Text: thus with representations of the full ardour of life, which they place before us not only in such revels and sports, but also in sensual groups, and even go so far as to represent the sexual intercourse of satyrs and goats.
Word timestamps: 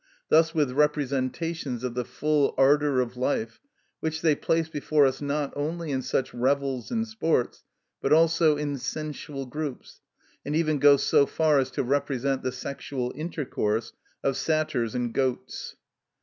thus 0.29 0.51
with 0.51 0.71
representations 0.71 1.83
of 1.83 1.93
the 1.93 2.03
full 2.03 2.55
ardour 2.57 3.01
of 3.01 3.15
life, 3.15 3.61
which 3.99 4.21
they 4.21 4.33
place 4.33 4.67
before 4.67 5.05
us 5.05 5.21
not 5.21 5.53
only 5.55 5.91
in 5.91 6.01
such 6.01 6.33
revels 6.33 6.89
and 6.89 7.07
sports, 7.07 7.63
but 8.01 8.11
also 8.11 8.57
in 8.57 8.79
sensual 8.79 9.45
groups, 9.45 10.01
and 10.43 10.55
even 10.55 10.79
go 10.79 10.97
so 10.97 11.27
far 11.27 11.59
as 11.59 11.69
to 11.69 11.83
represent 11.83 12.41
the 12.41 12.51
sexual 12.51 13.13
intercourse 13.15 13.93
of 14.23 14.35
satyrs 14.35 14.95
and 14.95 15.13
goats. 15.13 15.75